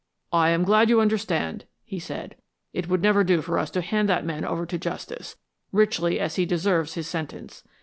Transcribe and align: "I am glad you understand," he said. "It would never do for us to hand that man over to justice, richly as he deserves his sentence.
"I 0.33 0.49
am 0.49 0.63
glad 0.63 0.89
you 0.89 0.99
understand," 0.99 1.65
he 1.85 1.99
said. 1.99 2.33
"It 2.73 2.89
would 2.89 3.03
never 3.03 3.23
do 3.23 3.39
for 3.43 3.59
us 3.59 3.69
to 3.69 3.81
hand 3.81 4.09
that 4.09 4.25
man 4.25 4.43
over 4.43 4.65
to 4.65 4.79
justice, 4.79 5.37
richly 5.71 6.19
as 6.19 6.37
he 6.37 6.45
deserves 6.47 6.95
his 6.95 7.05
sentence. 7.07 7.63